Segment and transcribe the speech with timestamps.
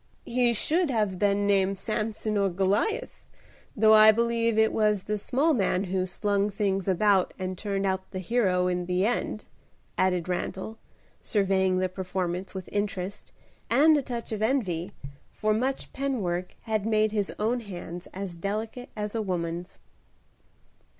[0.25, 3.23] "He should have been named Samson or Goliath;
[3.75, 8.09] though I believe it was the small man who slung things about and turned out
[8.09, 9.45] the hero in the end,"
[9.99, 10.79] added Randal,
[11.21, 13.31] surveying the performance with interest
[13.69, 14.91] and a touch of envy,
[15.29, 19.77] for much pen work had made his own hands as delicate as a woman's.